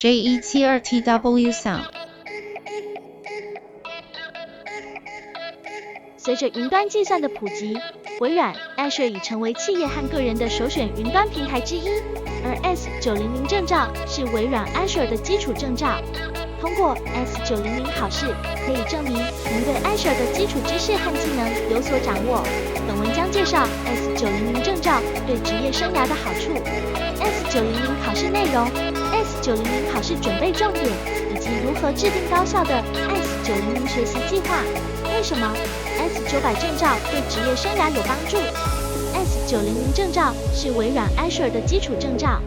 [0.00, 1.82] JE 七二 TW Sound。
[6.16, 7.76] 随着云端计算的普及，
[8.18, 11.86] 微软 Azure 已成为企业和个人的首选云端平台之一。
[12.42, 16.00] 而 S900 证照是微软 Azure 的基础证照。
[16.62, 22.42] 通过 S900 考试，可以证明您对 Azure 的基础知识和技能有所掌握。
[22.88, 26.54] 本文将介绍 S900 证照对职业生涯的好处。
[27.20, 28.66] S900 考试内容
[29.40, 30.86] ，S900 考试准备重点，
[31.34, 32.82] 以及如何制定高效的
[33.44, 34.62] S900 学习计划。
[35.14, 35.52] 为什么
[35.98, 38.36] S900 证照对职业生涯有帮助
[39.14, 42.40] ？S900 证照是微软 Azure 的基础证照。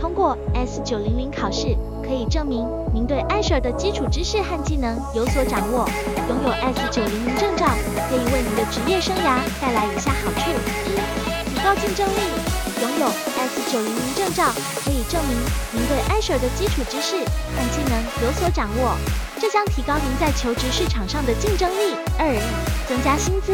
[0.00, 1.76] 通过 S900 考试。
[2.02, 5.88] 可以证明您对 Azure 的基础知识和技能有所掌握。
[6.28, 7.66] 拥有 S900 证照，
[8.10, 10.50] 可以为您的职业生涯带来以下好处：
[10.84, 12.51] 一、提高竞争力。
[12.82, 14.50] 拥有 S900 证照，
[14.84, 15.38] 可以证明
[15.70, 17.94] 您对 Azure 的基础知识和技能
[18.26, 18.96] 有所掌握，
[19.40, 21.94] 这将提高您在求职市场上的竞争力。
[22.18, 22.26] 二、
[22.88, 23.52] 增加薪资。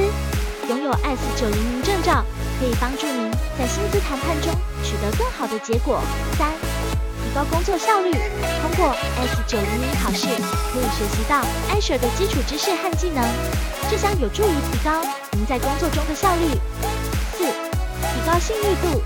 [0.68, 2.24] 拥有 S900 证照，
[2.58, 4.50] 可以帮助您在薪资谈判中
[4.82, 6.00] 取得更好的结果。
[6.38, 6.48] 三、
[7.20, 10.26] 提高工作效率，通过 S900 考试
[10.72, 13.22] 可以学习到 Azure 的基础知识和技能，
[13.90, 16.58] 这将有助于提高您在工作中的效率。
[18.28, 19.02] 高信誉度，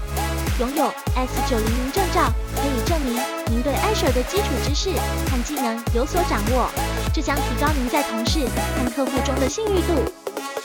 [0.58, 4.90] 拥有 S900 证照可以证明您对 Azure 的基础知识
[5.30, 6.68] 和技能有所掌握，
[7.14, 10.12] 这将提高您在同事和客户中的信誉度。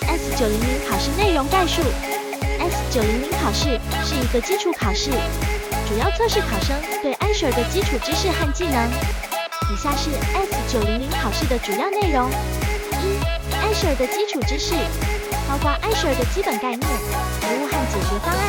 [0.02, 1.84] S900 考试内容概述
[2.60, 5.12] ：S900 考试是一个基础考试。
[5.88, 8.90] 主要测试考生对 Azure 的基础知识和技能。
[9.72, 12.28] 以下是 S900 考试的主要内容：
[13.04, 13.20] 一、
[13.62, 14.74] Azure 的基础知识，
[15.48, 16.88] 包括 Azure 的基本概念、
[17.48, 18.44] 服务和解决方案；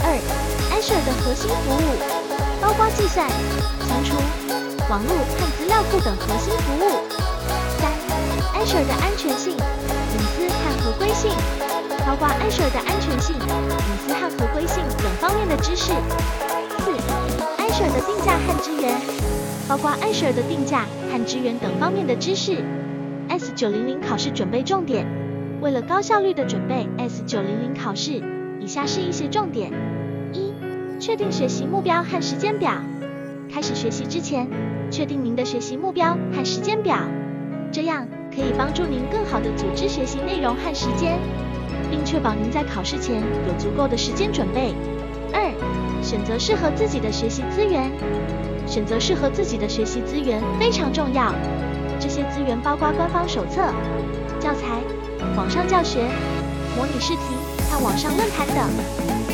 [0.00, 0.16] 二、
[0.72, 1.92] Azure 的核心服务，
[2.58, 3.28] 包括计算、
[3.84, 4.16] 存储、
[4.88, 7.04] 网络和资料库等核心服务；
[7.76, 7.92] 三、
[8.56, 11.30] Azure 的安全性、隐私和合规性，
[12.06, 15.92] 包括 Azure 的安全性、隐私和合规性等方面的知识。
[16.80, 16.96] 四
[17.60, 18.98] ，Azure 的定价和支援，
[19.68, 22.64] 包括 Azure 的定价和支援等方面的知识。
[23.28, 25.06] S900 考试准备重点，
[25.64, 28.22] 为了高效率的准备 S900 考试，
[28.60, 29.72] 以下是一些重点：
[30.30, 30.52] 一、
[31.00, 32.70] 确定学习目标和时间表。
[33.50, 34.46] 开始学习之前，
[34.90, 36.98] 确定您的学习目标和时间表，
[37.72, 41.18] 这样可以帮助您更好的组织学习内容和时间，
[41.90, 44.74] 并确保您在考试前有足够的时间准备。
[45.32, 45.50] 二、
[46.02, 47.90] 选择适合自己的学习资源，
[48.66, 51.32] 选择适合自己的学习资源非常重要。
[51.98, 53.62] 这些资源包括官方手册、
[54.38, 54.82] 教材、
[55.36, 56.08] 网上教学、
[56.76, 57.22] 模拟试题
[57.70, 58.56] 和网上论坛等。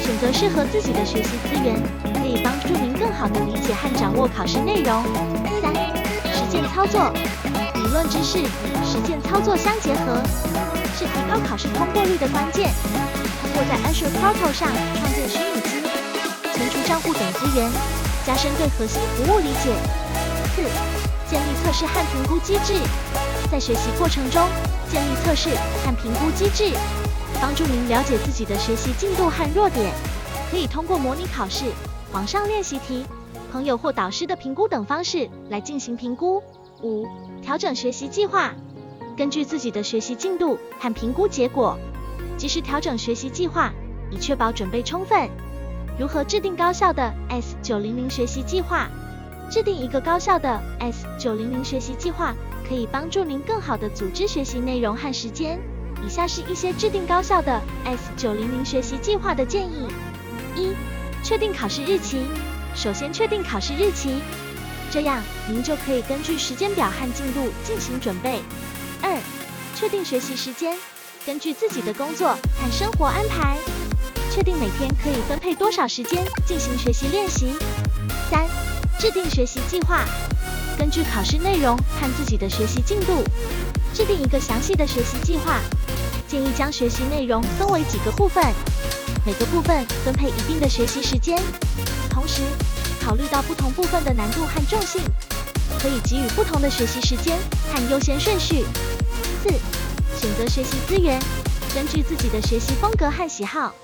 [0.03, 1.81] 选择适合自己的学习资源，
[2.15, 5.05] 可以帮助您更好地理解和掌握考试内容。
[5.63, 5.73] 三、
[6.35, 7.13] 实践操作，
[7.75, 8.47] 理论知识与
[8.85, 10.21] 实践操作相结合，
[10.99, 12.73] 是提高考试通过率的关键。
[13.43, 14.69] 通过在 Azure Portal 上
[14.99, 15.71] 创建虚拟机。
[16.55, 17.71] 存储账户等资源，
[18.27, 19.71] 加深对核心服务理解。
[20.57, 20.63] 四、
[21.31, 22.75] 建立测试和评估机制，
[23.51, 24.43] 在学习过程中
[25.25, 25.51] 测试
[25.85, 26.77] 和评估机制，
[27.41, 29.93] 帮助您了解自己的学习进度和弱点。
[30.51, 31.67] 可以通过模拟考试、
[32.13, 33.05] 网上练习题、
[33.53, 36.43] 朋友或导师的评估等方式来进行评估。
[36.83, 37.07] 五、
[37.43, 38.53] 调整学习计划，
[39.17, 41.79] 根据自己的学习进度和评估结果，
[42.37, 43.73] 及时调整学习计划，
[44.11, 45.29] 以确保准备充分。
[45.99, 48.89] 如何制定高效的 S900 学习计划？
[49.51, 52.33] 制定一个高效的 S900 学习计划，
[52.69, 55.59] 可以帮助您更好地组织学习内容和时间。
[56.07, 59.89] 以下是一些制定高效的 S900 学习计划的建议：
[60.55, 60.73] 一、
[61.25, 62.23] 确定考试日期。
[62.77, 64.21] 首先确定考试日期，
[64.89, 68.41] 这样您就可以根据时间表和进度进行准备。
[69.03, 69.19] 二、
[69.75, 70.79] 确定学习时间，
[71.27, 73.59] 根据自己的工作和生活安排。
[74.31, 77.53] 确定每天可以分配多少时间进行学习练习。
[78.31, 78.47] 三、
[79.01, 80.05] 制定学习计划，
[80.79, 83.25] 根据考试内容和自己的学习进度，
[83.95, 85.59] 制定一个详细的学习计划。
[86.29, 88.45] 建议将学习内容分为几个部分，
[89.25, 91.43] 每个部分分配一定的学习时间。
[92.11, 92.43] 同时，
[93.03, 95.01] 考虑到不同部分的难度和重性，
[95.81, 97.39] 可以给予不同的学习时间
[97.73, 98.67] 和优先顺序。
[99.43, 99.49] 四、
[100.21, 101.19] 选择学习资源，
[101.75, 103.75] 根据自己的学习风格和喜好。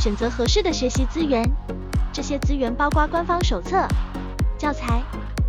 [0.00, 1.44] 选择合适的学习资源，
[2.10, 3.86] 这些资源包括官方手册、
[4.58, 5.02] 教材、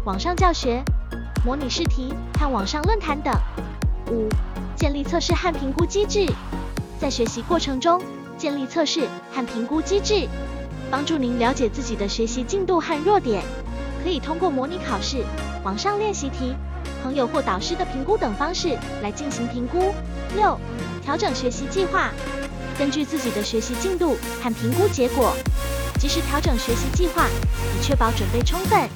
[0.03, 0.83] 网上教学、
[1.45, 3.33] 模拟试题和网上论坛等。
[4.11, 4.27] 五、
[4.75, 6.25] 建立测试和评估机制，
[6.99, 8.01] 在学习过程中
[8.37, 10.27] 建立测试和评估机制，
[10.91, 13.41] 帮助您了解自己的学习进度和弱点，
[14.03, 15.23] 可以通过模拟考试、
[15.63, 16.53] 网上练习题、
[17.01, 19.93] 朋友或导师的评估等方式来进行评估。
[20.35, 20.59] 六、
[21.01, 22.11] 调整学习计划，
[22.77, 25.33] 根据自己的学习进度和评估结果，
[26.07, 28.89] 及时调整学习计划，以确保准备充分。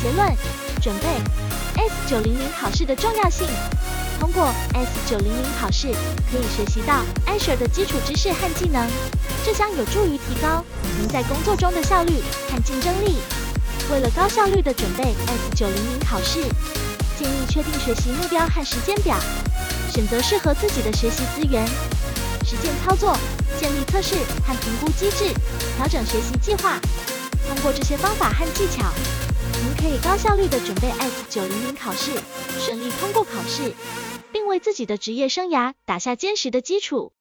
[0.00, 0.32] 结论：
[0.80, 1.08] 准备
[1.74, 3.48] S 九零零考试的重要性。
[4.20, 5.88] 通过 S 九零零考试，
[6.30, 8.88] 可以学习到 Azure 的基础知识和技能，
[9.44, 10.64] 这将有助于提高
[11.00, 12.12] 您在工作中的效率
[12.48, 13.16] 和竞争力。
[13.90, 16.42] 为了高效率的准备 S 九零零考试，
[17.18, 19.18] 建议确定学习目标和时间表，
[19.92, 21.66] 选择适合自己的学习资源，
[22.44, 23.18] 实践操作，
[23.58, 24.14] 建立测试
[24.46, 25.32] 和评估机制，
[25.76, 26.78] 调整学习计划。
[27.48, 28.92] 通过这些方法和技巧，
[29.62, 32.12] 您可以高效率的准备 S 九零零考试，
[32.58, 33.72] 顺利通过考试。
[34.32, 37.12] 并为自己的职业生涯打下坚实的基础。